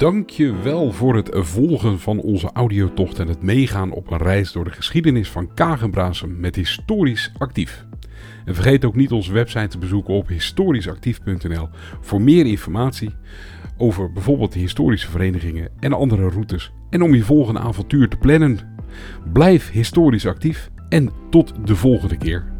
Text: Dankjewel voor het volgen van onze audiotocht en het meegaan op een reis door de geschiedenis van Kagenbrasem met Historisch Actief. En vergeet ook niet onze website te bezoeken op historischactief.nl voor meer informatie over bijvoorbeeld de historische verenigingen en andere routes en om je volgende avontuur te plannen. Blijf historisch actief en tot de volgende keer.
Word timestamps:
Dankjewel 0.00 0.92
voor 0.92 1.16
het 1.16 1.30
volgen 1.32 1.98
van 1.98 2.20
onze 2.20 2.50
audiotocht 2.52 3.18
en 3.18 3.28
het 3.28 3.42
meegaan 3.42 3.92
op 3.92 4.10
een 4.10 4.18
reis 4.18 4.52
door 4.52 4.64
de 4.64 4.70
geschiedenis 4.70 5.30
van 5.30 5.54
Kagenbrasem 5.54 6.40
met 6.40 6.56
Historisch 6.56 7.32
Actief. 7.38 7.84
En 8.44 8.54
vergeet 8.54 8.84
ook 8.84 8.94
niet 8.94 9.12
onze 9.12 9.32
website 9.32 9.66
te 9.66 9.78
bezoeken 9.78 10.14
op 10.14 10.28
historischactief.nl 10.28 11.68
voor 12.00 12.22
meer 12.22 12.46
informatie 12.46 13.14
over 13.76 14.12
bijvoorbeeld 14.12 14.52
de 14.52 14.58
historische 14.58 15.10
verenigingen 15.10 15.70
en 15.80 15.92
andere 15.92 16.28
routes 16.28 16.72
en 16.90 17.02
om 17.02 17.14
je 17.14 17.22
volgende 17.22 17.60
avontuur 17.60 18.08
te 18.08 18.16
plannen. 18.16 18.58
Blijf 19.32 19.70
historisch 19.70 20.26
actief 20.26 20.70
en 20.88 21.10
tot 21.30 21.52
de 21.64 21.76
volgende 21.76 22.16
keer. 22.16 22.59